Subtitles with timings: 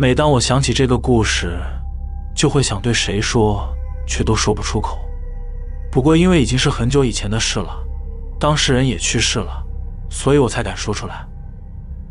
[0.00, 1.60] 每当我想起这个故事，
[2.34, 3.68] 就会想对谁说，
[4.06, 4.98] 却都说不出口。
[5.92, 7.68] 不过因为已经是很久以前的事了，
[8.38, 9.62] 当事人也去世了，
[10.08, 11.28] 所以我才敢说出来。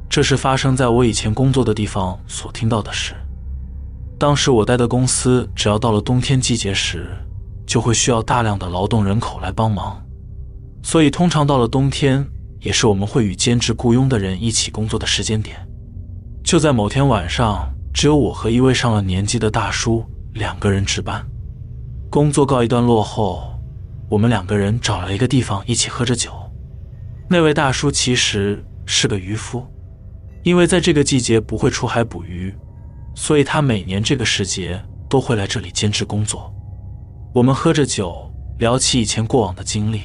[0.07, 3.15] 这是发生在我以前工作的地方所听到的事。
[4.19, 7.07] 当时我待的公司，只要到了冬天季节时，
[7.65, 9.99] 就会需要大量的劳动人口来帮忙，
[10.83, 12.23] 所以通常到了冬天，
[12.59, 15.57] 也是我们会与兼职雇佣的人一起工作的时间点。
[16.43, 21.25] 就在某天晚上，只有我和一位上了年纪的大叔两个人值班。
[22.09, 23.59] 工作告一段落后，
[24.09, 26.31] 我们两个人找了一个地方一起喝着酒。
[27.29, 29.65] 那位大叔其实是个渔夫，
[30.43, 32.53] 因为在这个季节不会出海捕鱼。
[33.15, 36.53] 所以他每年这个时节都会来这里兼职工作。
[37.33, 40.03] 我们喝着酒，聊起以前过往的经历。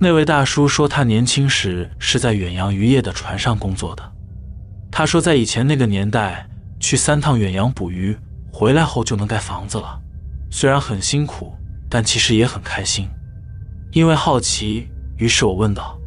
[0.00, 4.02] 那位大叔说，他年轻时是在远洋渔业的船上工作的。
[4.90, 6.48] 他说，在以前那个年代，
[6.80, 8.16] 去三趟远洋捕鱼，
[8.52, 10.00] 回来后就能盖房子了。
[10.50, 11.54] 虽然很辛苦，
[11.88, 13.08] 但其实也很开心。
[13.92, 15.98] 因为好奇，于是我问道：“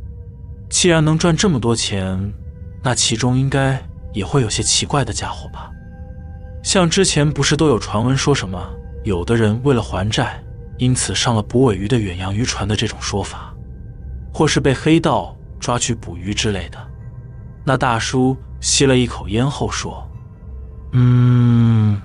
[0.69, 2.33] 既然能赚这么多钱，
[2.83, 3.81] 那其中应该
[4.13, 5.69] 也会有些奇怪的家伙吧？”
[6.63, 8.63] 像之前不是都有传闻说什么，
[9.03, 10.41] 有的人为了还债，
[10.77, 13.53] 因此上了捕尾鱼的远洋渔船的这种说法，
[14.31, 16.77] 或是被黑道抓去捕鱼之类的。
[17.65, 20.07] 那大叔吸了一口烟后说
[20.93, 22.01] ：“嗯，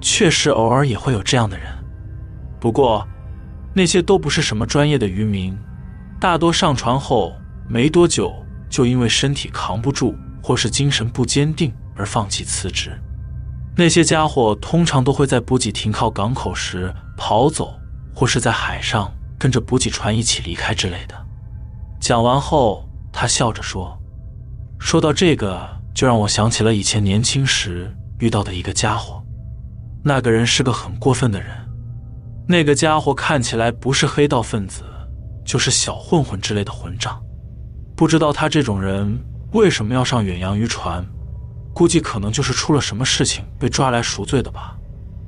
[0.00, 1.66] 确实偶尔也会有这样的人，
[2.60, 3.06] 不过
[3.74, 5.56] 那些都不是什么专业的渔民，
[6.20, 7.32] 大多上船后
[7.68, 8.32] 没多久
[8.68, 12.92] 就因为身体扛不住或是精神不坚定而放弃辞职。”
[13.76, 17.74] 那些家伙通常都会在补给停靠港口时跑走，
[18.14, 21.14] 或是在海上跟着补给船一起离开之类的。
[21.98, 23.98] 讲完后，他笑着说
[24.78, 29.22] ：“说到这个，就让我想起了以前年轻时遇到的一个家伙。
[30.02, 31.48] 那个人是个很过分的人。
[32.46, 34.82] 那个家伙看起来不是黑道分子，
[35.44, 37.18] 就是小混混之类的混账。
[37.96, 39.18] 不知道他这种人
[39.52, 41.02] 为什么要上远洋渔船。”
[41.74, 44.76] 估计可能就是出了什么事情被抓来赎罪的吧。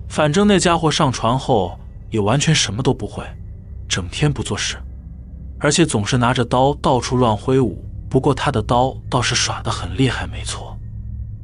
[0.09, 1.77] 反正那家伙上船后
[2.09, 3.25] 也完全什么都不会，
[3.89, 4.77] 整天不做事，
[5.59, 7.85] 而且总是拿着刀到处乱挥舞。
[8.09, 10.79] 不过他的刀倒是耍得很厉害，没错。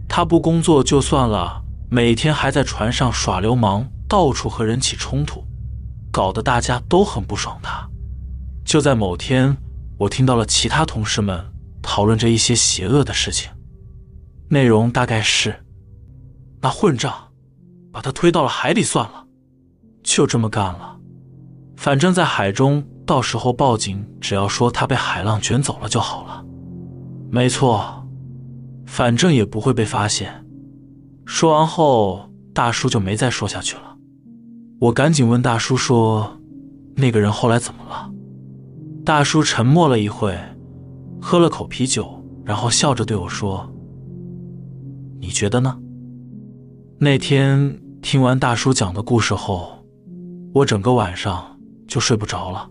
[0.08, 5.44] 他不工作就算了，每天还在船上耍流氓，到处和人起冲突，
[6.10, 7.88] 搞得大家都很不爽他。
[8.64, 9.56] 就在某天，
[9.98, 11.52] 我听到了其他同事们
[11.82, 13.50] 讨论着一些邪恶的事情。
[14.48, 15.64] 内容大概是，
[16.60, 17.30] 那混账，
[17.90, 19.26] 把他推到了海里算了，
[20.02, 20.96] 就这么干了。
[21.76, 26.44] 反正，在海中，到时候报警，只要说他被海浪卷走了就好了。
[27.34, 28.06] 没错，
[28.84, 30.44] 反正也不会被发现。
[31.24, 33.96] 说完后，大叔就没再说下去了。
[34.78, 36.38] 我赶紧问大叔说
[36.94, 38.12] ：“那个人后来怎么了？”
[39.02, 40.38] 大叔沉默了一会，
[41.22, 43.66] 喝了口啤酒，然后笑着对我说。
[45.18, 45.78] 你觉得呢？
[46.98, 49.86] 那天听完大叔讲的故事后，
[50.52, 52.68] 我整个晚上就睡不着了。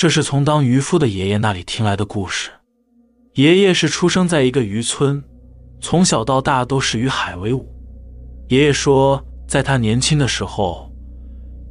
[0.00, 2.48] 这是从当渔夫的爷爷那里听来的故事。
[3.34, 5.22] 爷爷是出生在一个渔村，
[5.78, 7.68] 从小到大都是与海为伍。
[8.48, 10.90] 爷爷说，在他年轻的时候。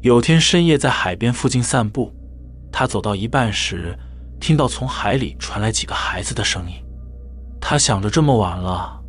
[0.02, 2.14] 有天深夜在海边附近散步，
[2.72, 3.98] 他走到一半时，
[4.40, 6.76] 听到从海里传来几个孩子的声音。
[7.60, 9.02] 他想着这么晚了，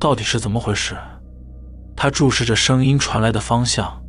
[0.00, 0.96] 到底是怎么回事？
[1.94, 4.02] 他注视着声音传来的方向，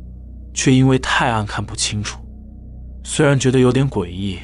[0.54, 2.25] 却因为太暗看不清楚。
[3.08, 4.36] 虽然觉得有点诡异，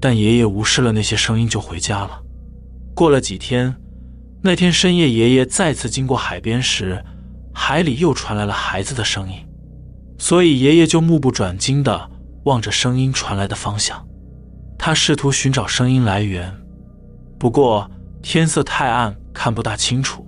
[0.00, 2.20] 但爷爷无视了那些声音就回家了。
[2.92, 3.72] 过了几天，
[4.42, 7.00] 那天深夜爷爷再次经过海边时，
[7.54, 9.36] 海里又传来了孩子的声音。
[10.18, 12.10] 所以爷爷就目不转睛地
[12.46, 14.04] 望着声音传来的方向，
[14.76, 16.52] 他试图寻找声音来源。
[17.38, 17.88] 不过
[18.20, 20.26] 天色太暗，看不大清楚。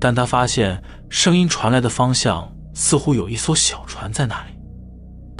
[0.00, 4.59] 但他发现声音传来的方向似乎有一艘小船在那里。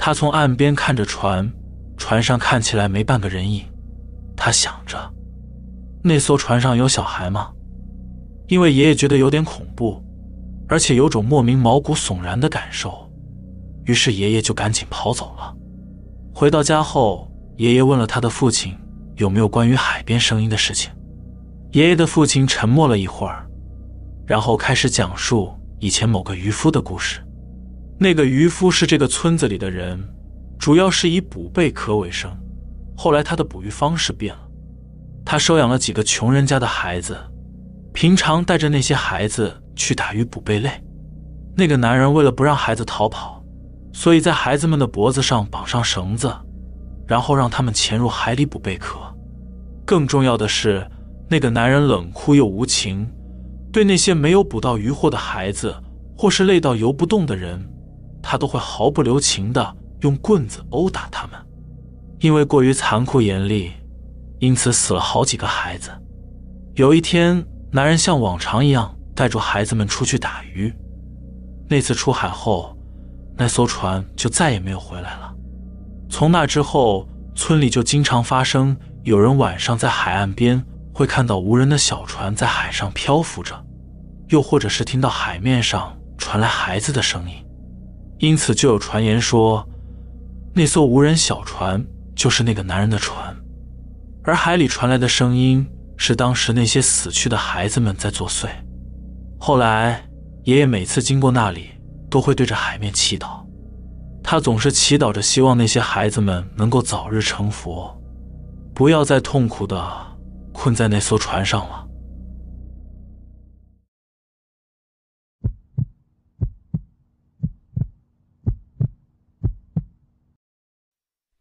[0.03, 1.53] 他从岸边看着船，
[1.95, 3.63] 船上看起来没半个人影。
[4.35, 4.97] 他想着，
[6.03, 7.51] 那艘船上有小孩吗？
[8.47, 10.03] 因为爷爷觉得有点恐怖，
[10.67, 13.07] 而且有种莫名毛骨悚然的感受。
[13.85, 15.55] 于是爷爷就赶紧跑走了。
[16.33, 18.75] 回到家后，爷爷问了他的父亲
[19.17, 20.91] 有没有关于海边声音的事情。
[21.73, 23.47] 爷爷的父亲沉默了一会儿，
[24.25, 27.21] 然后开始讲述以前某个渔夫的故事。
[28.03, 30.03] 那个渔夫是这个村子里的人，
[30.57, 32.35] 主要是以捕贝壳为生。
[32.97, 34.41] 后来他的捕鱼方式变了，
[35.23, 37.15] 他收养了几个穷人家的孩子，
[37.93, 40.71] 平常带着那些孩子去打鱼捕贝类。
[41.55, 43.45] 那个男人为了不让孩子逃跑，
[43.93, 46.33] 所以在孩子们的脖子上绑上绳子，
[47.07, 48.97] 然后让他们潜入海里捕贝壳。
[49.85, 50.89] 更重要的是，
[51.29, 53.07] 那个男人冷酷又无情，
[53.71, 55.75] 对那些没有捕到渔获的孩子，
[56.17, 57.63] 或是累到游不动的人，
[58.21, 61.35] 他都会毫不留情的用棍子殴打他们。
[62.19, 63.71] 因为过于残酷严厉，
[64.39, 65.89] 因此死了好几个孩子。
[66.75, 70.73] 有一天，男人像往常一样带着孩子们出去打鱼。
[71.67, 72.77] 那次出海后，
[73.37, 75.33] 那艘船就再也没有回来了。
[76.09, 80.63] 从那之后，村里就经常发生有人晚上在海岸边
[80.93, 83.65] 会看到无人的小船在海上漂浮着，
[84.27, 87.35] 又或者是听到海面上传来孩子的声音。
[88.21, 89.67] 因此，就有传言说，
[90.55, 91.85] 那艘无人小船。
[92.13, 93.35] 就是那个男人的船，
[94.23, 95.65] 而海里传来的声音
[95.97, 98.47] 是当时那些死去的孩子们在作祟。
[99.39, 100.03] 后来，
[100.43, 101.69] 爷爷每次经过那里，
[102.11, 103.43] 都会对着海面祈祷，
[104.21, 107.99] 他总是祈祷着，希望那些孩子们能够早日成佛，
[108.75, 109.81] 不要再痛苦的
[110.51, 111.80] 困在那艘船上了。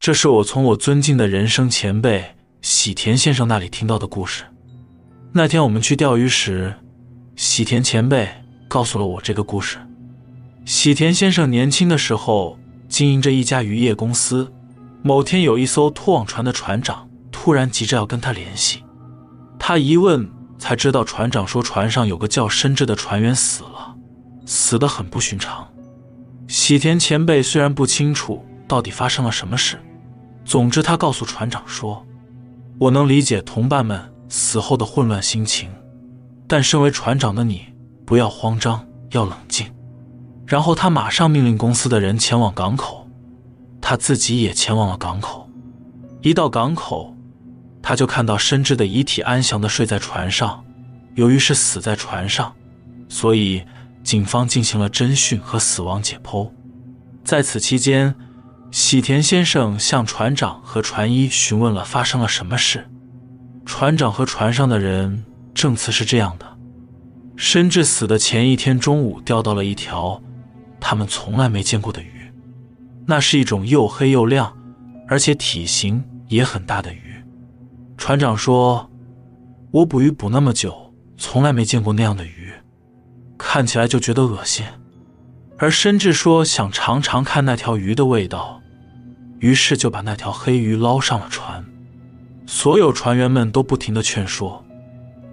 [0.00, 4.44] 这是我从我尊敬的人生前辈喜田先生那里听到的故事。
[5.31, 6.75] 那天我们去钓鱼时，
[7.37, 8.26] 喜田前辈
[8.67, 9.76] 告诉了我这个故事。
[10.64, 12.58] 喜田先生年轻的时候
[12.88, 14.50] 经营着一家渔业公司。
[15.02, 18.82] 某天，有一艘拖网船的船长突然急着要跟他联系。
[19.58, 20.26] 他一问
[20.58, 23.94] 才知道，船长说船上有个叫深志的船员死了，
[24.47, 25.69] 死得很不寻常。
[26.49, 29.79] 喜田前辈虽然不清楚到底发生了什么事。
[30.44, 32.06] 总之，他告诉船长说
[32.78, 35.70] ：“我能理解同伴们死后的混乱心情，
[36.48, 37.66] 但身为船长的你
[38.04, 39.66] 不要慌张，要冷静。”
[40.46, 43.06] 然后他马上命令公司的人前往港口，
[43.81, 45.48] 他自己也前往了港口。
[46.22, 47.16] 一到港口，
[47.81, 50.64] 他就看到深知的遗体安详地睡在船上。
[51.14, 52.52] 由于是死在船上，
[53.08, 53.62] 所以
[54.02, 56.50] 警方进行了侦讯和死亡解剖。
[57.22, 58.14] 在此期间，
[58.70, 62.88] 喜田先生向船长和船医询问了发生了什么事。
[63.67, 66.46] 船长和船上的人证词是这样的：
[67.37, 70.22] 深志死的前一天中午钓到了一条
[70.78, 72.32] 他们从来没见过的鱼，
[73.06, 74.56] 那是一种又黑又亮，
[75.08, 77.25] 而且体型也很大的鱼。
[77.99, 78.88] 船长说
[79.73, 82.52] ：“我捕鱼捕那么久，从来没见过那样的鱼，
[83.37, 84.64] 看起来就觉得恶心。”
[85.58, 88.59] 而深志说想尝尝看那条鱼的味道。
[89.40, 91.64] 于是就把那条黑鱼捞上了船，
[92.46, 94.64] 所有船员们都不停的劝说：“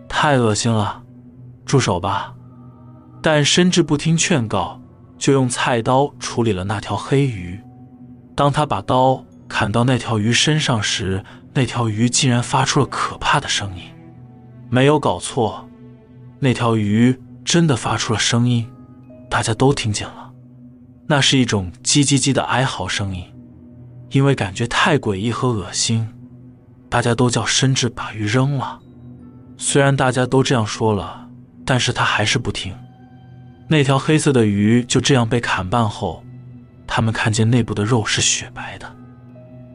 [0.10, 1.04] 太恶心了，
[1.66, 2.34] 住手吧！”
[3.22, 4.82] 但深志不听劝告，
[5.18, 7.60] 就用菜刀处理了那条黑鱼。
[8.34, 11.24] 当他把刀砍到那条鱼身上时，
[11.54, 13.84] 那条鱼竟然发出了可怕的声音。
[14.70, 15.68] 没有搞错，
[16.40, 18.70] 那条鱼真的发出了声音，
[19.30, 20.32] 大家都听见了，
[21.08, 23.26] 那是一种叽叽叽的哀嚎声音。
[24.10, 26.08] 因为感觉太诡异和恶心，
[26.90, 28.80] 大家都叫深志把鱼扔了。
[29.58, 31.28] 虽然大家都这样说了，
[31.66, 32.74] 但是他还是不听。
[33.68, 36.24] 那条黑色的鱼就这样被砍半后，
[36.86, 38.96] 他们看见内部的肉是雪白的。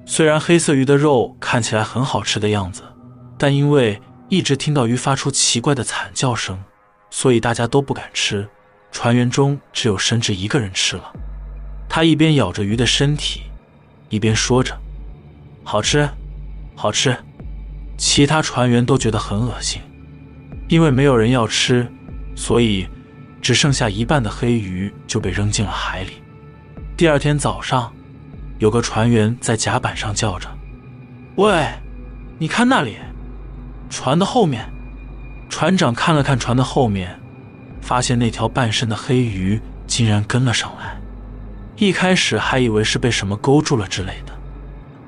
[0.07, 2.83] 虽然黑色鱼的肉看起来很好吃的样子，
[3.37, 6.59] 但因为一直听到鱼发出奇怪的惨叫声，
[7.11, 8.49] 所以大家都不敢吃。
[8.91, 11.13] 船员中只有深志一个人吃了。
[11.89, 13.43] 他一边咬着鱼的身体。
[14.13, 14.79] 一边说着
[15.65, 16.07] ：“好吃，
[16.77, 17.17] 好吃。”
[17.97, 19.81] 其他船员都觉得很恶心，
[20.69, 21.91] 因为没有人要吃，
[22.37, 22.87] 所以
[23.41, 26.13] 只剩下一半的黑鱼就被扔进了海里。
[26.95, 27.91] 第二天早上，
[28.59, 30.47] 有个船员在甲板上叫着
[31.37, 31.67] ：“喂，
[32.39, 32.99] 你看那里，
[33.89, 34.69] 船的后面。”
[35.49, 37.19] 船长看了看船的后面，
[37.81, 41.01] 发现那条半身的黑鱼竟然跟了上来。
[41.77, 44.33] 一开始还以为是被什么勾住了之类的，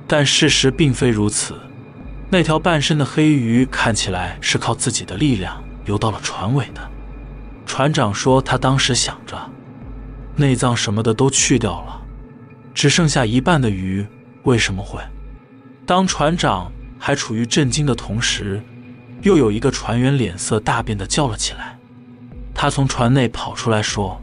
[0.07, 1.55] 但事实并非如此。
[2.31, 6.81] 那条半身的黑鱼看起来是靠自己的力量游到了船尾的。
[7.67, 9.39] 船长说，他当时想着，
[10.37, 12.03] 内脏什么的都去掉了，
[12.75, 14.05] 只剩下一半的鱼，
[14.45, 15.01] 为什么会？
[15.87, 18.63] 当船长还处于震惊的同时，
[19.23, 21.79] 又有一个船员脸色大变的叫了起来。
[22.55, 24.21] 他从船内跑出来说：“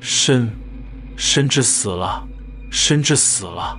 [0.00, 0.50] 深。”
[1.20, 2.28] 深志死了，
[2.70, 3.76] 深志死了。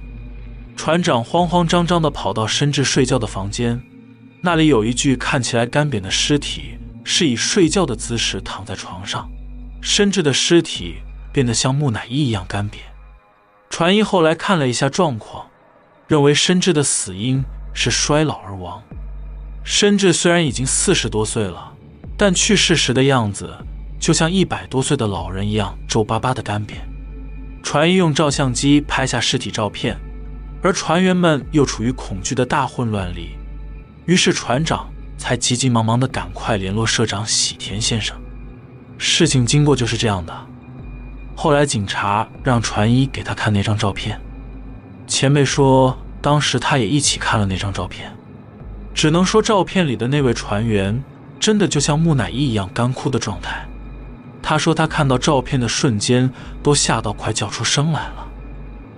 [0.75, 3.81] 船长慌慌张张地跑到深志睡觉的房间，
[4.41, 9.31] 那里有一具看起来干瘪的尸体，是以睡觉的姿势躺在床上。
[9.79, 10.97] 深志的尸体
[11.31, 12.75] 变得像木乃伊一样干瘪。
[13.69, 15.47] 船医后来看了一下状况，
[16.09, 17.41] 认为深志的死因
[17.73, 18.83] 是衰老而亡。
[19.63, 21.71] 深志虽然已经四十多岁了，
[22.17, 23.55] 但去世时的样子
[23.97, 26.73] 就像一百多岁的老人一样皱巴巴的干瘪。
[27.63, 29.97] 船医用照相机拍下尸体照片。
[30.61, 33.37] 而船员们又处于恐惧的大混乱里，
[34.05, 38.13] 于是船长才急急忙忙地赶快联络社长喜田先生。
[38.97, 40.35] 事情经过就是这样的。
[41.33, 44.19] 后来警察让船医给他看那张照片，
[45.07, 48.11] 前辈说当时他也一起看了那张照片，
[48.93, 51.01] 只能说照片里的那位船员
[51.39, 53.65] 真的就像木乃伊一样干枯的状态。
[54.41, 56.29] 他说他看到照片的瞬间
[56.61, 58.27] 都吓到快叫出声来了，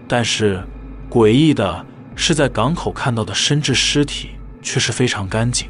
[0.08, 0.64] 但是。
[1.10, 4.30] 诡异的是，在港口看到的深志尸体
[4.62, 5.68] 却是非常干净，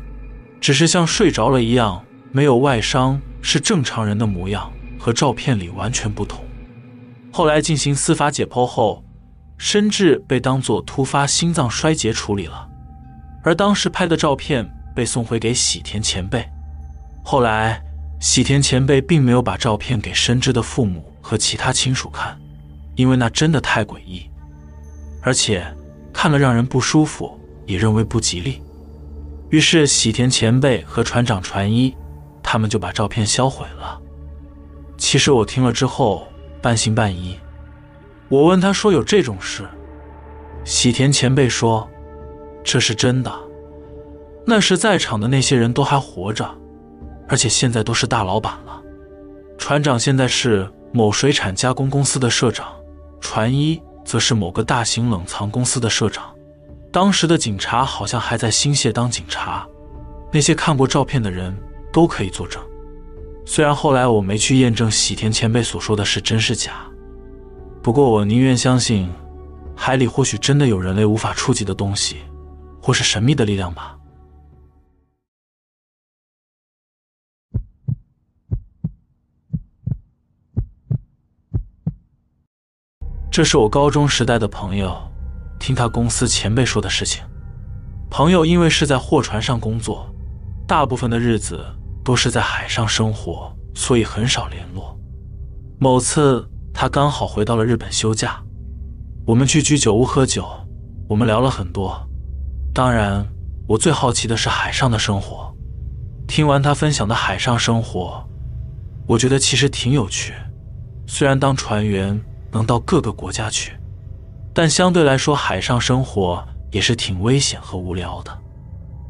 [0.60, 6.46] 只是像睡着了一样，没有外伤，是正常人的模样，和照片里完全不同。
[7.34, 9.04] 后来进行司法解剖后，
[9.58, 12.70] 深志被当作突发心脏衰竭处理了，
[13.44, 16.48] 而当时拍的照片被送回给喜田前辈。
[17.24, 17.82] 后来，
[18.22, 22.40] 喜田前辈并没有把照片给深知的父母和其他亲属看，
[22.96, 24.30] 因为那真的太诡异。
[25.24, 25.66] 而且
[26.14, 27.36] 看了让人不舒服，
[27.66, 28.62] 也认为不吉利。
[29.50, 31.96] 于是喜田前辈和船长船一，
[32.44, 34.00] 他们就把照片销毁了。
[35.00, 36.28] 其实我听了之后
[36.62, 37.36] 半信半疑。
[38.30, 39.68] 我问他说：“有这种事？”
[40.64, 41.90] 喜田前辈说
[42.64, 43.34] ：“这是真的。
[44.46, 46.48] 那时在场的那些人都还活着，
[47.32, 48.80] 而且现在都是大老板了。
[49.58, 52.68] 船长现在是某水产加工公司的社长，
[53.20, 56.34] 船一。”则是某个大型冷藏公司的社长。
[56.92, 59.66] 当时的警察好像还在新泻当警察。
[60.34, 61.56] 那些看过照片的人
[61.94, 62.60] 都可以作证。
[63.46, 66.72] 虽然后来我没去验证喜田前辈所说的是真是假，
[67.84, 69.08] 不过我宁愿相信
[69.76, 72.18] 海里或许真的有人类无法触及的东西，
[72.82, 73.96] 或是神秘的力量吧。
[83.32, 84.94] 这是我高中时代的朋友，
[85.58, 87.24] 听他公司前辈说的事情。
[88.10, 90.06] 朋友因为是在货船上工作，
[90.68, 91.66] 大部分的日子
[92.04, 95.00] 都是在海上生活，所以很少联络。
[95.80, 98.44] 某次他刚好回到了日本休假，
[99.26, 100.46] 我们去居酒屋喝酒，
[101.08, 102.06] 我们聊了很多。
[102.74, 103.26] 当然，
[103.66, 105.56] 我最好奇的是海上的生活。
[106.28, 108.28] 听完他分享的海上生活，
[109.08, 110.34] 我觉得其实挺有趣。
[111.08, 112.22] 虽然当船员。
[112.52, 113.74] 能到各个国家去，
[114.54, 118.38] 但相对来说，海上生活也是挺危险和无聊的。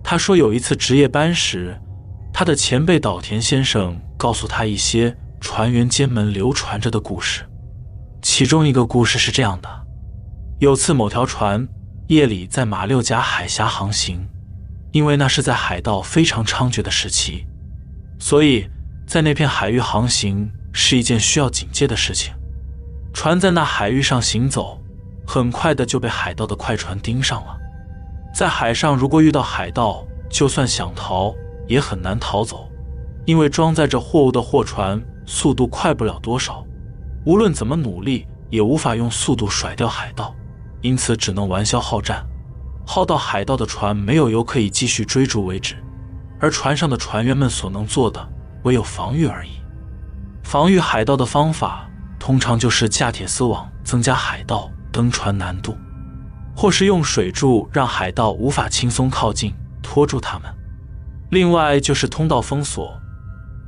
[0.04, 1.80] 他说，有一次值夜班时，
[2.34, 7.44] 他的前辈岛田先生告诉他一些船员间门流传着的故事。
[8.22, 9.70] 其中一个故事是这样的：
[10.60, 11.68] 有次某条船
[12.08, 14.28] 夜里在马六甲海峡航行，
[14.92, 17.48] 因为那是在海盗非常猖獗的时期，
[18.20, 18.70] 所以
[19.08, 22.34] 在那片海域航行是一件需要警戒的事情。
[23.14, 24.82] 船在那海域上行走，
[25.28, 27.58] 很快的就被海盗的快船盯上了。
[28.34, 31.36] 在海上，如果遇到海盗，就算想逃
[31.68, 32.70] 也很难逃走，
[33.26, 36.66] 因为装载着货物的货船速度快不了多少，
[37.26, 40.34] 无论怎么努力也无法用速度甩掉海盗，
[40.82, 42.26] 因此只能玩消耗战，
[42.88, 45.76] 耗到海盗的船没有油可以继续追逐为止。
[46.40, 48.26] 而船上的船员们所能做的，
[48.64, 49.52] 唯有防御而已。
[50.44, 51.88] 防御海盗的方法。
[52.22, 55.76] 通常就是架铁丝网，增加海盗登船难度，
[56.56, 59.52] 或是用水柱让海盗无法轻松靠近，
[59.82, 60.48] 拖住他们。
[61.32, 62.96] 另外就是通道封锁，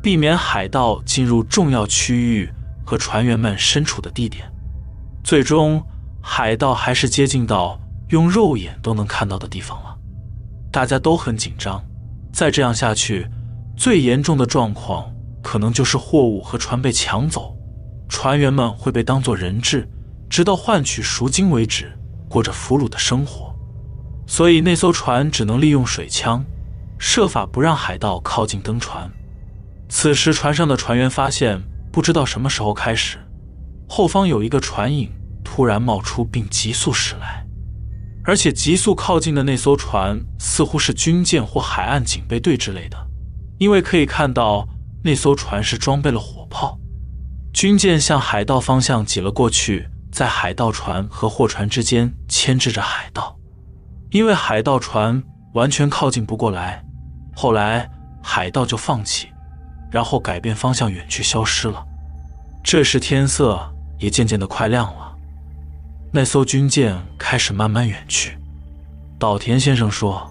[0.03, 2.47] 避免海盗进入重要区域
[2.85, 4.45] 和船员们身处的地点。
[5.23, 5.83] 最终，
[6.21, 7.79] 海盗还是接近到
[8.09, 9.97] 用肉眼都能看到的地方了。
[10.71, 11.83] 大家都很紧张，
[12.31, 13.27] 再这样下去，
[13.75, 17.57] 最严重的状况可能就是货物和船被抢走。
[18.13, 19.89] 船员们会被当作人质，
[20.29, 21.91] 直到换取赎金为止，
[22.29, 23.51] 过着俘虏的生活。
[24.27, 26.45] 所以那艘船只能利用水枪，
[26.99, 29.11] 设法不让海盗靠近登船。
[29.89, 31.59] 此时，船上的船员发现，
[31.91, 33.17] 不知道什么时候开始，
[33.89, 35.11] 后方有一个船影
[35.43, 37.43] 突然冒出，并急速驶来，
[38.23, 43.07] 而且急速靠近的那艘船似乎是军舰或海岸警备队之类的，
[43.57, 44.67] 因为可以看到
[45.03, 46.79] 那艘船是装备了火炮。
[47.53, 53.37] 军舰向海盗方向挤了过去，在海盗船和货船之间牵制着海盗，
[54.09, 56.83] 因为海盗船完全靠近不过来。
[57.35, 57.89] 后来
[58.23, 59.27] 海盗就放弃，
[59.91, 61.85] 然后改变方向远去消失了。
[62.63, 63.59] 这时天色
[63.99, 65.15] 也渐渐的快亮了，
[66.11, 68.35] 那艘军舰开始慢慢远去。
[69.19, 70.27] 岛田先生说，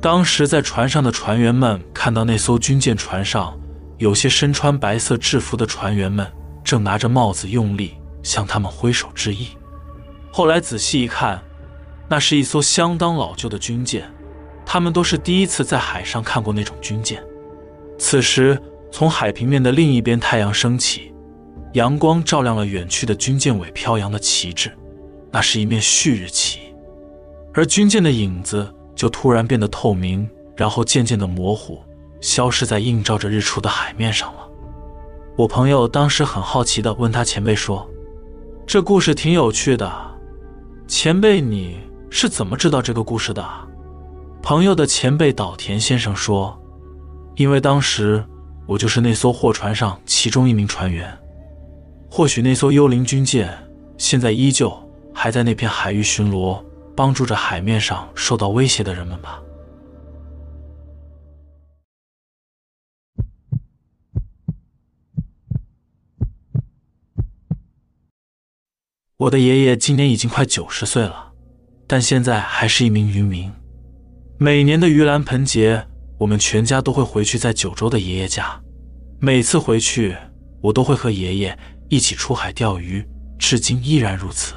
[0.00, 3.56] 当时在船上的船员们看到那艘军舰船上
[4.02, 6.26] 有些身穿白色制服的船员们
[6.64, 7.94] 正拿着帽子用力
[8.24, 9.50] 向他们挥手致意。
[10.32, 11.40] 后来仔细一看，
[12.08, 14.12] 那是一艘相当老旧的军舰，
[14.66, 17.22] 他们都是第一次在海上看过那种军舰。
[17.96, 21.14] 此时，从海平面的另一边，太阳升起，
[21.74, 24.76] 阳光照亮了远去的军舰尾飘扬的旗帜，
[25.30, 26.58] 那是一面旭日旗。
[27.54, 31.80] 而军舰的影子就突然变得透明，然后渐渐的模糊，
[32.22, 34.48] 消失在映照着日出的海面上了。
[35.36, 37.86] 我朋友当时很好奇的问他前辈说
[38.66, 39.92] ：“这故事挺有趣的，
[40.88, 43.46] 前辈你是怎么知道这个故事的？”
[44.40, 46.58] 朋友的前辈岛田先生说
[47.36, 48.24] ：“因为当时
[48.66, 51.14] 我就是那艘货船上其中一名船员，
[52.10, 53.52] 或许那艘幽灵军舰
[53.98, 54.72] 现在依旧
[55.12, 56.58] 还在那片海域巡逻。”
[56.94, 59.40] 帮助着海面上受到威胁的人们吧。
[69.22, 71.32] 我的爷爷今年已经快九十岁了，
[71.86, 73.52] 但现在还是一名渔民。
[74.36, 75.86] 每年的盂兰盆节，
[76.18, 78.60] 我们全家都会回去在九州的爷爷家。
[79.20, 80.16] 每次回去，
[80.60, 81.56] 我都会和爷爷
[81.88, 83.06] 一起出海钓鱼，
[83.38, 84.54] 至今依然如此。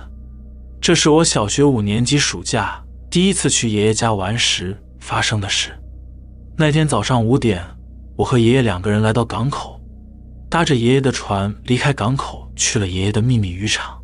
[0.82, 5.80] 这是我小学五年级暑假第一次去爷爷家玩时发生的事。
[6.58, 7.64] 那天早上五点，
[8.16, 9.80] 我和爷爷两个人来到港口，
[10.50, 14.02] 搭着爷爷的船离开港口，去了爷爷的秘密渔场。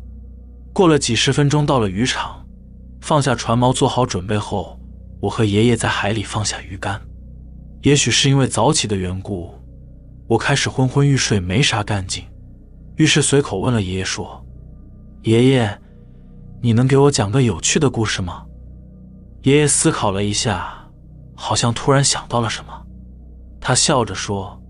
[0.72, 2.46] 过了几十分钟，到了渔场，
[3.00, 4.80] 放下船锚，做好准备后，
[5.20, 7.00] 我和爷爷在海里放下鱼竿。
[7.82, 9.52] 也许是因为早起的缘故，
[10.28, 12.24] 我开始昏昏欲睡，没啥干劲，
[12.96, 14.44] 于是随口问了爷爷说
[15.24, 15.78] ：“爷爷。”
[16.62, 18.44] 你能给我讲个有趣的故事吗？
[19.42, 20.88] 爷爷思考了一下，
[21.34, 22.72] 好像突然想到了什么，
[23.60, 24.62] 他笑着说：“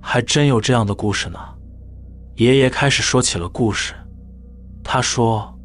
[0.00, 1.38] 还真有这样的故事呢。”
[2.36, 3.94] 爷爷开始说起了故事。
[4.84, 5.58] 他说：“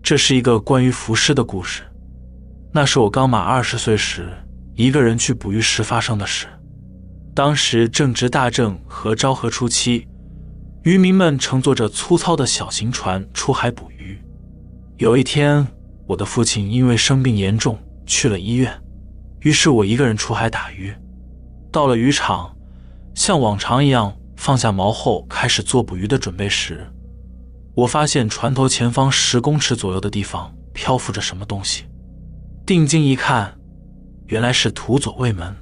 [0.00, 1.82] 这是一个关于浮尸的故事。
[2.72, 4.28] 那是我刚满二十岁时，
[4.74, 6.46] 一个人去捕鱼时发生的事。
[7.34, 10.06] 当时正值大正和昭和初期，
[10.84, 14.18] 渔民们乘坐着粗糙的小型船出海捕鱼。”
[14.98, 15.66] 有一天，
[16.06, 18.72] 我的父亲因为生病严重去了医院，
[19.40, 20.94] 于是我一个人出海打鱼。
[21.72, 22.56] 到了渔场，
[23.16, 26.86] 像往常一样放下锚后开始做捕鱼的准备时，
[27.74, 31.84] 我发现船头前方十公尺左右的地方漂浮着什么东西。
[32.64, 33.58] 定睛一看，
[34.26, 35.54] 原来是土左卫门。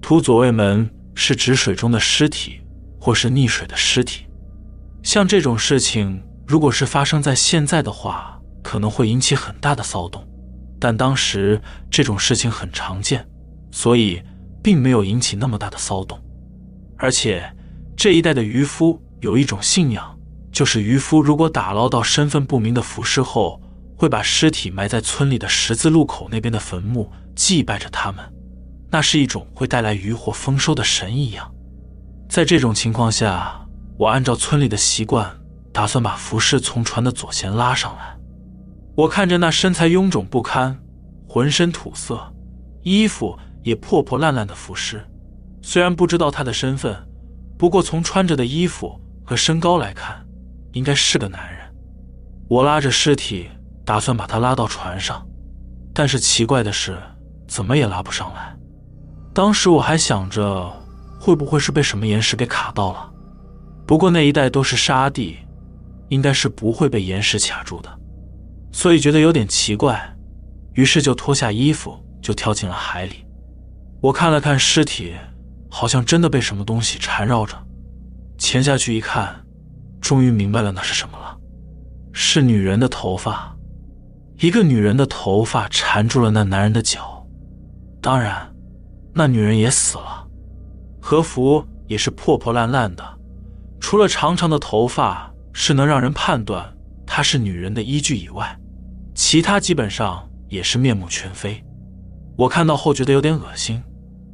[0.00, 2.60] 土左卫门是指水中的尸体
[3.00, 4.26] 或是溺水的尸体。
[5.02, 10.26] 像这种事情，如果是发生在现在的话，可能会引起很大的骚动，
[10.80, 13.28] 但当时这种事情很常见，
[13.70, 14.22] 所以
[14.62, 16.18] 并没有引起那么大的骚动。
[16.96, 17.54] 而且
[17.94, 20.15] 这一带的渔夫有一种信仰，
[20.56, 23.60] 就是渔夫如果打捞到身份不明的浮尸后，
[23.94, 28.24] 会把尸体埋在村里的十字路口那边的坟墓，祭拜着他们，
[28.90, 31.54] 那是一种会带来渔获丰收的神一样。
[32.26, 33.66] 在这种情况下，
[33.98, 35.30] 我按照村里的习惯，
[35.74, 38.16] 打算把浮尸从船的左舷拉上来。
[38.94, 40.82] 我看着那身材臃肿不堪、
[41.28, 42.32] 浑身土色、
[42.80, 45.06] 衣服也破破烂烂的浮尸，
[45.60, 46.96] 虽然不知道他的身份，
[47.58, 50.25] 不过从穿着的衣服和身高来看，
[50.76, 51.74] 应该是个男人。
[52.48, 53.48] 我拉着尸体，
[53.82, 55.26] 打算把他拉到船上，
[55.94, 56.98] 但是奇怪的是，
[57.48, 58.54] 怎么也拉不上来。
[59.32, 60.70] 当时我还想着，
[61.18, 63.10] 会不会是被什么岩石给卡到了？
[63.86, 65.38] 不过那一带都是沙地，
[66.10, 67.88] 应该是不会被岩石卡住的。
[68.70, 70.14] 所以觉得有点奇怪，
[70.74, 73.24] 于是就脱下衣服就跳进了海里。
[74.02, 75.14] 我看了看尸体，
[75.70, 77.56] 好像真的被什么东西缠绕着。
[78.36, 79.42] 潜下去一看，
[80.06, 81.36] 终于明白了那是什么了，
[82.12, 83.56] 是女人的头发。
[84.38, 87.26] 一个女人的头发缠住了那男人的脚，
[88.00, 88.54] 当然，
[89.12, 90.24] 那女人也死了，
[91.00, 93.02] 和服也是破破烂烂的，
[93.80, 96.72] 除了长长的头发是能让人判断
[97.04, 98.56] 她是女人的依据以外。
[99.12, 101.60] 其他基本上也是面目全非，
[102.36, 103.82] 我看到后觉得有点恶心，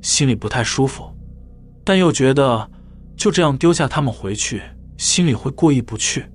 [0.02, 1.10] 心里不太舒服，
[1.82, 2.70] 但又觉得
[3.16, 4.60] 就这样丢下他们回去，
[4.96, 6.26] 心里会过意不去，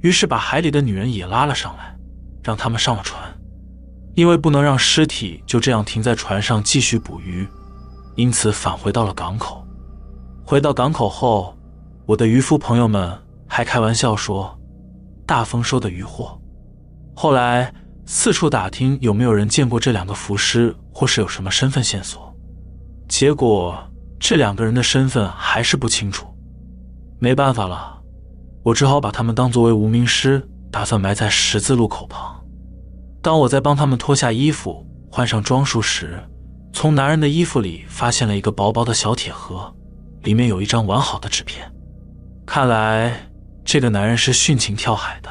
[0.00, 1.96] 于是把海里的女人也拉了上来，
[2.42, 3.22] 让他们上了船。
[4.14, 7.46] 因为不能让尸体就这样停在船上继续捕鱼，
[8.16, 9.64] 因此返回到了港口。
[10.44, 11.56] 回到港口后，
[12.04, 13.16] 我的渔夫朋友们
[13.46, 14.58] 还开玩笑说
[15.24, 16.36] ：“大丰收的渔获。”
[17.14, 17.72] 后来
[18.06, 22.34] 四处打听有没有人见过这两个浮尸，或是有什么身份线索。
[23.08, 23.78] 结果
[24.18, 26.26] 这两个人的身份还是不清楚。
[27.20, 27.97] 没办法了，
[28.68, 32.44] 我只好把他们当作为无名尸，打算埋在十字路口旁。
[33.22, 36.22] 当我在帮他们脱下衣服、换上装束时，
[36.74, 39.74] 从男人的衣服里发现了一个薄薄的小铁盒，
[40.22, 41.72] 里面有一张完好的纸片。
[42.44, 43.30] 看来
[43.64, 45.30] 这个男人是殉情跳海的。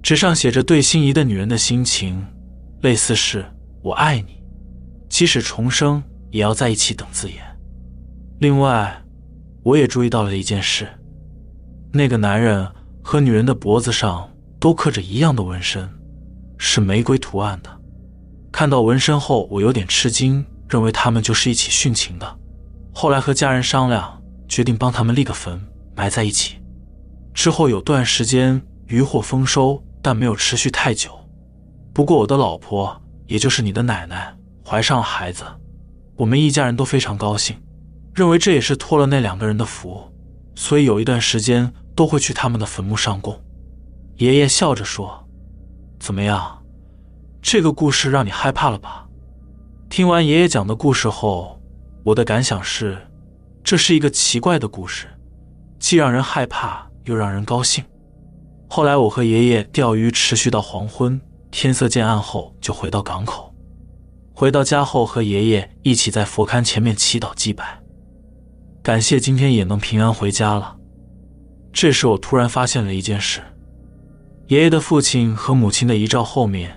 [0.00, 2.24] 纸上写着对心仪的女人的心情，
[2.82, 3.44] 类似是
[3.82, 4.40] “我爱你，
[5.08, 7.38] 即使重生也要在一起”等字眼。
[8.38, 9.02] 另外，
[9.64, 10.86] 我也注意到了一件事：
[11.96, 12.70] 那个男人
[13.02, 14.30] 和女人的脖子上
[14.60, 15.88] 都刻着一样的纹身。
[16.58, 17.70] 是玫瑰图案的。
[18.50, 22.38] 看到纹身后，我有点吃惊，认为他们就是一起殉情的。
[22.94, 25.60] 后来和家人商量，决定帮他们立个坟，
[25.94, 26.56] 埋在一起。
[27.34, 31.10] 之后有段时间渔获丰收，但没有持续太久。
[31.92, 35.44] 不过我的老婆，也就是你的奶奶，怀上了孩子，
[36.16, 37.56] 我们一家人都非常高兴，
[38.14, 40.10] 认为这也是托了那两个人的福，
[40.54, 43.42] 所以有一段时间都会去他们的坟墓上供。
[44.18, 45.24] 爷爷笑着说。
[45.98, 46.62] 怎么样，
[47.40, 49.08] 这个故事让你害怕了吧？
[49.88, 51.58] 听完爷爷讲的故事后，
[52.04, 52.98] 我的感想是，
[53.64, 55.06] 这是一个奇怪的故事，
[55.78, 57.82] 既让人害怕又让人高兴。
[58.68, 61.18] 后来我和爷爷钓鱼，持续到黄昏，
[61.50, 63.54] 天色渐暗后就回到港口。
[64.34, 67.80] 回到家后，和爷爷一起在佛龛前面祈祷祭拜，
[68.82, 70.75] 感谢今天也能平安回家了。
[71.78, 73.42] 这时我突然发现了一件事。
[74.46, 76.74] 爷爷的父亲和母亲的遗照后面，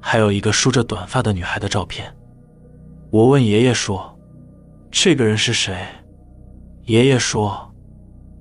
[0.00, 2.10] 还有一个梳着短发的女孩的照片。
[3.10, 4.18] 我问爷爷说
[4.90, 5.76] ：“这个人是谁？”
[6.86, 7.74] 爷爷说：“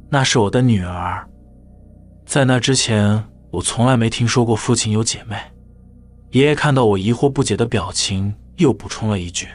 [0.09, 1.27] 那是我的女儿。”
[2.25, 5.35] 在那之前，我从来没听说过父亲有姐妹。
[6.31, 9.49] 爷爷看到我疑惑不解的表情，又补充了一句：“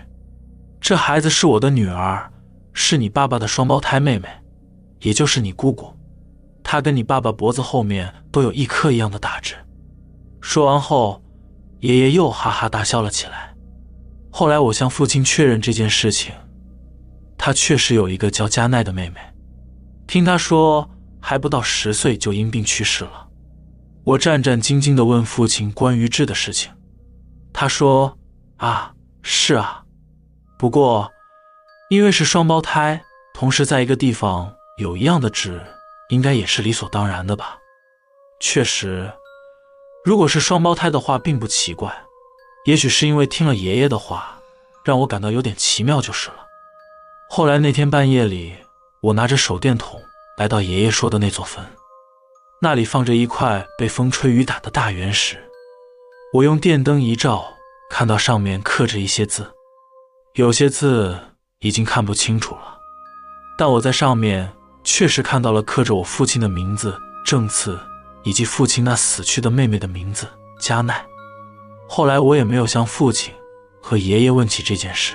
[0.79, 2.31] 这孩子是我的女儿，
[2.75, 4.29] 是你爸爸的双胞胎妹妹，
[5.01, 5.91] 也就是你姑姑。”
[6.63, 9.57] 他跟你爸爸脖子后面都有一颗一样的大痣。
[10.41, 11.23] 说完后，
[11.81, 13.55] 爷爷又哈哈大笑了起来。
[14.31, 16.33] 后来我向父亲确认这件事情，
[17.37, 19.21] 他确实有一个叫加奈的妹妹，
[20.07, 23.29] 听他说还不到十岁就因病去世了。
[24.05, 26.73] 我战战兢兢地问父亲关于痣的事情，
[27.53, 28.19] 他说
[28.57, 29.85] ：“啊，是啊，
[30.59, 31.13] 不过
[31.91, 33.03] 因为是双胞胎，
[33.35, 35.61] 同时在一个地方有一样的痣。”
[36.13, 37.59] 应该也是理所当然的吧。
[38.39, 39.11] 确实，
[40.05, 42.05] 如果是双胞胎的话，并不奇怪。
[42.67, 44.39] 也许是因为听了爷爷的话，
[44.85, 46.47] 让我感到有点奇妙就是了。
[47.31, 48.55] 后来那天半夜里，
[49.01, 50.03] 我拿着手电筒
[50.37, 51.65] 来到爷爷说的那座坟，
[52.61, 55.43] 那里放着一块被风吹雨打的大圆石。
[56.35, 57.55] 我用电灯一照，
[57.89, 59.51] 看到上面刻着一些字，
[60.35, 61.19] 有些字
[61.61, 62.79] 已经看不清楚了，
[63.57, 64.53] 但我在上面。
[64.85, 67.79] 确实看到了刻着我父亲的名字正次，
[68.23, 70.27] 以及父亲那死去的妹妹的名字
[70.61, 71.07] 加奈。
[71.89, 73.33] 后来我也没有向父亲
[73.81, 75.15] 和爷爷问起这件事。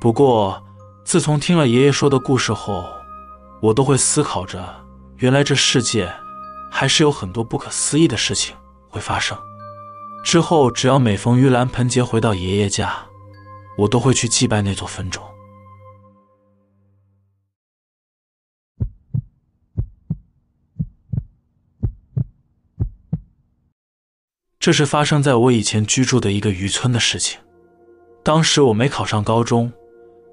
[0.00, 0.62] 不过
[1.04, 2.84] 自从听了爷爷说的故事后，
[3.60, 4.64] 我都会思考着，
[5.16, 6.10] 原来这世界
[6.70, 8.56] 还是有很多不可思议的事情
[8.88, 9.36] 会发生。
[10.24, 12.94] 之后只要每逢盂兰盆节回到爷爷家，
[13.76, 15.22] 我都会去祭拜那座坟冢。
[24.60, 27.40] 这是发生在我以前居住的一个渔村的事情。
[28.22, 29.72] 当时我没考上高中，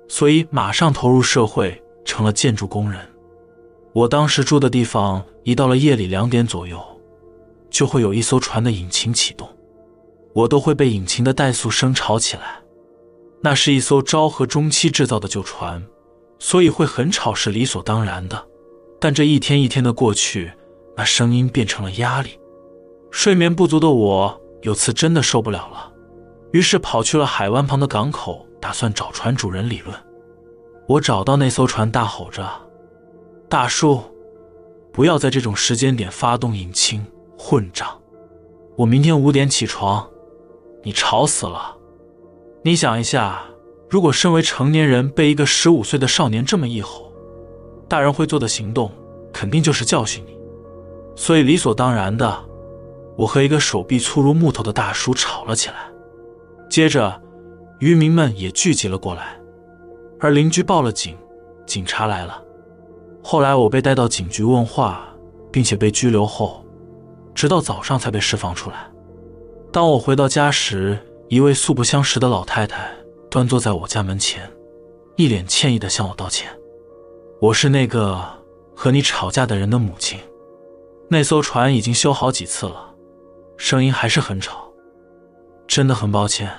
[0.09, 2.99] 所以马上投入社会，成了建筑工人。
[3.93, 6.77] 我当时住的地方，一到了夜里两点左右，
[7.69, 9.47] 就会有一艘船的引擎启动，
[10.33, 12.61] 我都会被引擎的怠速声吵起来。
[13.41, 15.81] 那是一艘昭和中期制造的旧船，
[16.37, 18.45] 所以会很吵是理所当然的。
[18.99, 20.51] 但这一天一天的过去，
[20.97, 22.37] 那声音变成了压力。
[23.11, 25.91] 睡眠不足的我有次真的受不了了，
[26.51, 29.95] 于是跑去了海湾旁的港口，打算找船主人理论。
[30.87, 32.47] 我找到那艘船，大吼着
[33.49, 34.01] ：“大叔，
[34.91, 37.05] 不要在这种时间点发动引擎，
[37.37, 37.87] 混账！
[38.75, 40.07] 我明天五点起床，
[40.83, 41.75] 你吵死了！
[42.63, 43.41] 你想一下，
[43.89, 47.11] 如果身为成年人被一个十五岁的少年这么一吼，
[47.89, 48.91] 大人会做的行动
[49.33, 50.37] 肯定就是教训你。”
[51.15, 52.37] 所以理所当然的，
[53.17, 55.75] 我和一个手臂粗如木头的大叔吵了起来。
[56.69, 57.19] 接着，
[57.79, 59.39] 渔民们也聚集了过来，
[60.19, 61.17] 而邻居报了警，
[61.65, 62.41] 警察来了。
[63.23, 65.07] 后来我被带到警局问话，
[65.51, 66.63] 并且被拘留后，
[67.33, 68.89] 直到早上才被释放出来。
[69.71, 72.89] 当我回到家时，一位素不相识的老太太
[73.29, 74.49] 端坐在我家门前，
[75.15, 76.49] 一脸歉意地向我道歉
[77.41, 78.21] ：“我是那个
[78.75, 80.19] 和你吵架的人的母亲。
[81.09, 82.86] 那艘船已经修好几次了，
[83.57, 84.71] 声音还是很吵，
[85.67, 86.49] 真的很抱歉。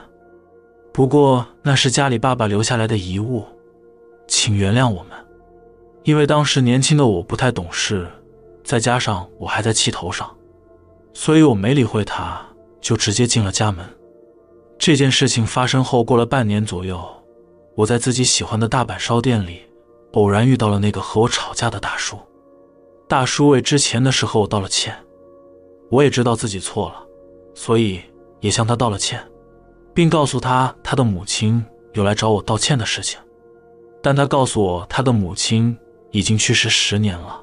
[0.92, 3.44] 不过那是家里爸爸留下来的遗物，
[4.26, 5.12] 请原谅我们。
[6.02, 8.06] 因为当时年轻的我不太懂事，
[8.62, 10.30] 再加上我还在气头上，
[11.14, 12.44] 所以我没理会他。”
[12.80, 13.84] 就直接进了家门。
[14.78, 17.04] 这件事情发生后，过了半年左右，
[17.74, 19.62] 我在自己喜欢的大阪烧店里，
[20.12, 22.16] 偶然遇到了那个和我吵架的大叔。
[23.08, 24.96] 大叔为之前的事和我道了歉，
[25.90, 27.06] 我也知道自己错了，
[27.54, 28.00] 所以
[28.40, 29.22] 也向他道了歉，
[29.94, 33.18] 并告诉他他的母亲有来找我道歉的事情。
[34.02, 35.76] 但他告诉我，他的母亲
[36.10, 37.42] 已经去世十年了。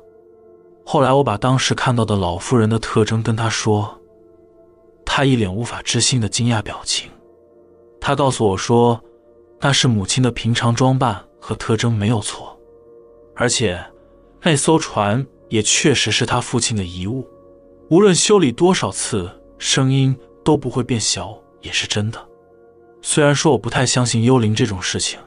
[0.86, 3.99] 后来，我把当时看到的老妇人的特征跟他说。
[5.08, 7.10] 他一脸无法置信的惊讶表情。
[8.01, 9.01] 他告诉我说，
[9.62, 12.60] 那是母亲的平常装扮和特征没有错，
[13.36, 13.79] 而且
[14.41, 17.25] 那艘船也确实是他父亲的遗物，
[17.89, 22.19] 无论修理多少次，声音都不会变小，也是真的。
[23.01, 25.19] 虽然说我不太相信幽灵这种事情，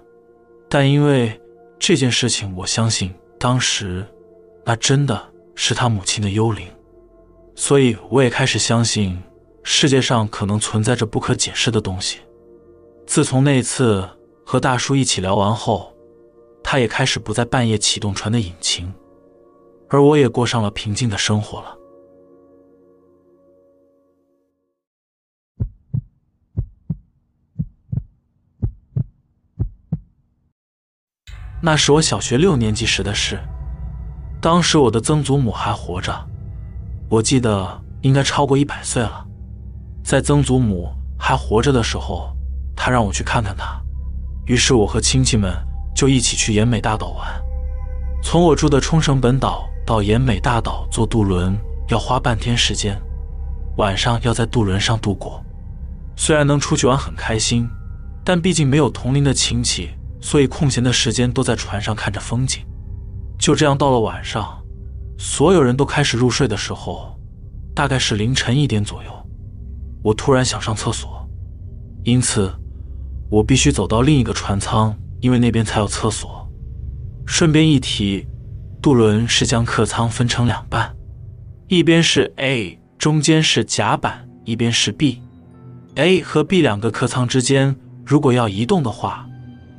[0.68, 1.40] 但因为
[1.78, 4.04] 这件事情，我相信当时
[4.64, 6.66] 那真的是他母亲的幽灵，
[7.54, 9.18] 所以我也开始相信。
[9.70, 12.20] 世界上可能存在着不可解释的东西。
[13.06, 14.08] 自从那次
[14.42, 15.92] 和大叔一起聊完后，
[16.62, 18.90] 他也开始不再半夜启动船的引擎，
[19.90, 21.77] 而我也过上了平静的生活了。
[31.60, 33.38] 那是我小学六年级时的事，
[34.40, 36.14] 当时我的曾祖母还活着，
[37.08, 39.26] 我记得应该超过一百岁了。
[40.04, 42.34] 在曾祖母还活着的时候，
[42.76, 43.80] 他让我去看看她。
[44.46, 45.52] 于是我和亲戚们
[45.94, 47.28] 就一起去延美大岛玩。
[48.22, 52.96] 从我住的冲绳本岛到延美大岛坐渡轮要花半天时间，
[53.76, 55.44] 晚上要在渡轮上度过。
[56.16, 57.68] 虽然能出去玩很开心，
[58.24, 59.90] 但毕竟没有同龄的亲戚，
[60.20, 62.64] 所以空闲的时间都在船上看着风景。
[63.38, 64.62] 就这样到了晚上，
[65.16, 67.18] 所有人都开始入睡的时候，
[67.74, 69.11] 大概是凌晨一点左右。
[70.02, 71.28] 我突然想上厕所，
[72.04, 72.52] 因此
[73.31, 76.48] 我必须走到另一个船舱，因为那边才有厕所。
[77.26, 78.26] 顺便一提，
[78.81, 80.96] 渡轮是将客舱分成两半，
[81.68, 85.20] 一边是 A，中间是甲板，一边是 B。
[85.96, 87.76] A 和 B 两个客舱之间，
[88.07, 89.27] 如果要移动的话，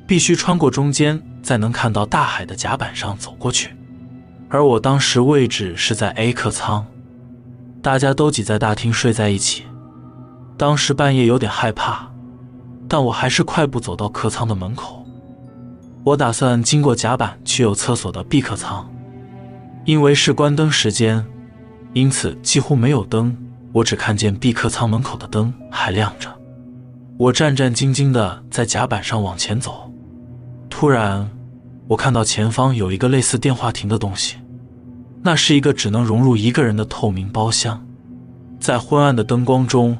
[0.09, 3.75] 必须穿过中间，在能看到大海的甲板上走过去。
[4.49, 6.83] 而我当时位置是在 A 客舱，
[7.79, 9.65] 大家都挤在大厅睡在一起。
[10.57, 12.07] 当时半夜有点害怕，
[12.87, 15.05] 但我还是快步走到客舱的门口。
[16.03, 18.91] 我打算经过甲板去有厕所的 B 客舱，
[19.85, 21.23] 因为是关灯时间，
[21.93, 23.37] 因此几乎没有灯。
[23.71, 26.35] 我只看见 B 客舱门口的灯还亮着。
[27.15, 29.88] 我战战兢兢地在甲板上往前走，
[30.69, 31.29] 突然，
[31.87, 34.37] 我看到前方有一个类似电话亭的东西，
[35.21, 37.85] 那是一个只能融入一个人的透明包厢，
[38.59, 39.97] 在昏暗的灯光中。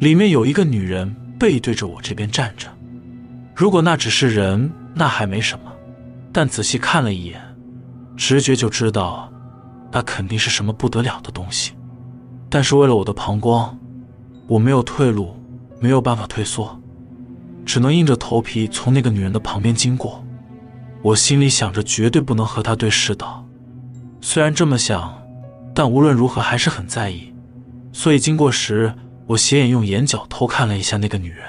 [0.00, 2.68] 里面有一个女人背对着我这边站着。
[3.54, 5.70] 如果那只是人，那还没什么；
[6.32, 7.38] 但仔细看了一眼，
[8.16, 9.30] 直觉就知道，
[9.92, 11.72] 那肯定是什么不得了的东西。
[12.48, 13.78] 但是为了我的膀胱，
[14.46, 15.36] 我没有退路，
[15.80, 16.79] 没有办法退缩，
[17.64, 20.24] 只能硬着头皮从那个女人的旁边经过。
[21.02, 23.46] 我心里想着，绝对不能和她对视到。
[24.20, 25.22] 虽然这么想，
[25.74, 27.32] 但无论如何还是很在意，
[27.92, 28.94] 所以经过时。
[29.26, 31.44] 我斜眼用眼角偷看了一下那个女人，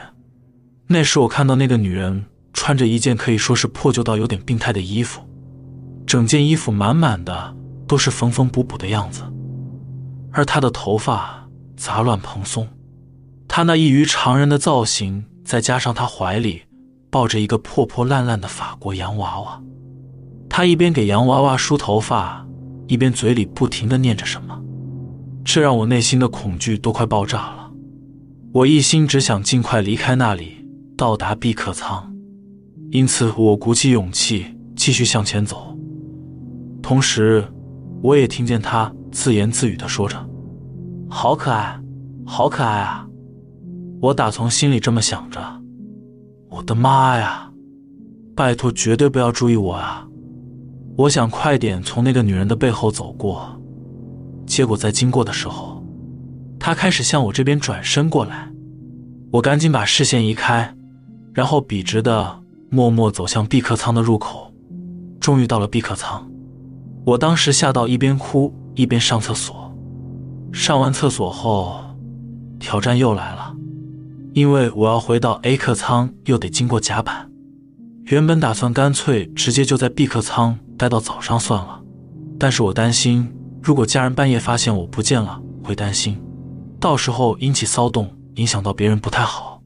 [0.86, 5.22] 那时我看到那个女人穿着一件可以说是破旧到有点病态的衣服，
[6.06, 7.56] 整件衣服满满的
[7.88, 9.24] 都是缝缝补补的样子，
[10.32, 12.68] 而她的头发杂乱蓬松，
[13.48, 16.62] 她那异于常人的造型，再加上他怀里
[17.10, 19.62] 抱着一个破破烂烂的法国洋娃娃，
[20.48, 22.48] 他一边给洋娃娃梳头发，
[22.88, 24.58] 一边嘴里不停的念着什么，
[25.44, 27.70] 这让我内心的恐惧都快爆炸了。
[28.54, 32.16] 我一心只想尽快离开那里，到达 B 客舱，
[32.92, 35.78] 因此我鼓起勇气继续向前走。
[36.82, 37.46] 同时，
[38.02, 40.16] 我也听见他自言自语地说着
[41.12, 41.78] ：“好可爱，
[42.26, 43.06] 好可爱啊！”
[44.02, 45.40] 我打从心里这么想着。
[46.50, 47.52] 我的妈呀！
[48.36, 50.08] 拜托，绝对不要注意我啊！
[50.98, 53.62] 我想快点从那个女人的背后走过，
[54.46, 55.84] 结果在经过的时候，
[56.60, 58.52] 她开始向我这边转身过来。
[59.32, 60.76] 我赶紧把视线移开，
[61.34, 64.52] 然后笔直的默默走向必客舱的入口。
[65.20, 66.28] 终于到了必客舱，
[67.06, 69.72] 我当时吓到一边哭一边上厕所。
[70.52, 71.80] 上完厕所后，
[72.60, 73.41] 挑战又来了，
[74.34, 77.30] 因为我要回到 A 客舱，又得经过甲板。
[78.06, 81.82] 原本打算干脆直接就在 B 客舱待到早上算了，
[82.40, 86.22] 但是我担心如果家人半夜发现我不见了，会担心，
[86.80, 89.62] 到时候引起骚动，影响到别人不太好。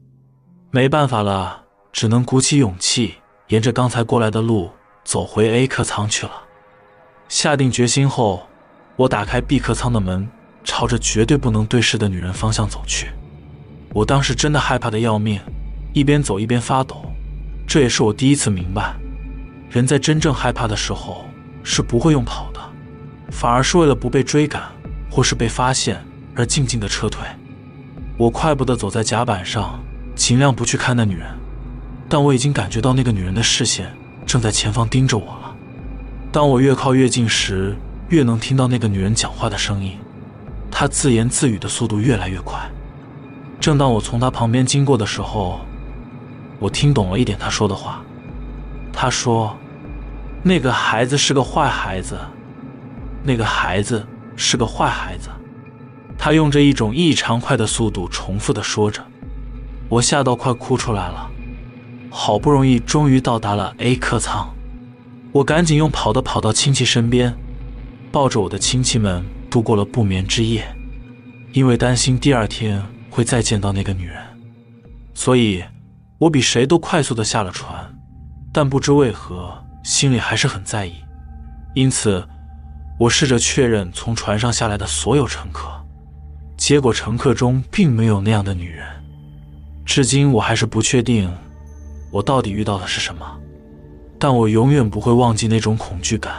[0.70, 3.14] 没办法了，只能鼓起勇气，
[3.48, 4.70] 沿着刚才过来的路。
[5.04, 6.32] 走回 A 客舱去了。
[7.28, 8.42] 下定决心后，
[8.96, 10.28] 我打开 B 客舱的门，
[10.64, 13.06] 朝着绝对不能对视的女人方向走去。
[13.92, 15.40] 我当时真的害怕的要命，
[15.92, 17.12] 一边走一边发抖。
[17.66, 18.94] 这也是我第一次明白，
[19.70, 21.24] 人在真正害怕的时候
[21.62, 22.60] 是不会用跑的，
[23.30, 24.62] 反而是为了不被追赶
[25.10, 27.26] 或是被发现而静静的撤退。
[28.16, 29.78] 我快步的走在甲板上，
[30.14, 31.26] 尽量不去看那女人，
[32.08, 33.90] 但我已经感觉到那个女人的视线。
[34.26, 35.56] 正在前方盯着我了。
[36.32, 37.76] 当我越靠越近时，
[38.08, 39.96] 越能听到那个女人讲话的声音。
[40.68, 42.68] 她自言自语的速度越来越快。
[43.60, 45.60] 正当我从他旁边经过的时候，
[46.58, 48.02] 我听懂了一点他说的话。
[48.92, 49.56] 他说
[50.42, 52.18] ：“那个孩子是个坏孩子，
[53.22, 55.28] 那个孩子是个坏孩子。”
[56.18, 59.04] 他用着一种异常快的速度重复的说着。
[59.88, 61.30] 我吓到快哭出来了。
[62.10, 64.48] 好不容易，终于到达了 A 客舱，
[65.32, 67.36] 我赶紧用跑的跑到亲戚身边，
[68.10, 70.66] 抱着我的亲戚们度过了不眠之夜。
[71.52, 72.82] 因为担心第二天
[73.16, 74.22] 会再见到那个女人，
[75.14, 75.64] 所以
[76.18, 77.74] 我比谁都快速的下了船。
[78.52, 80.96] 但不知为何，心里还是很在意。
[81.74, 82.22] 因此，
[82.98, 85.66] 我试着确认从船上下来的所有乘客，
[86.58, 88.86] 结果乘客中并没有那样的女人。
[89.86, 91.34] 至今，我还是不确定。
[92.10, 93.26] 我到底遇到的是什么？
[94.18, 96.34] 但我永远不会忘记那种恐惧感。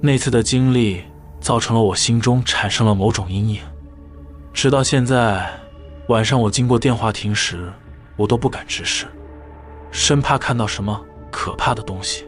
[0.00, 1.02] 那次的经历
[1.40, 3.60] 造成了我心中产生了某种阴影，
[4.52, 5.50] 直到现在，
[6.08, 7.72] 晚上我经过电话亭时，
[8.14, 9.06] 我都不敢直视，
[9.90, 12.26] 生怕看到什么可怕的东西。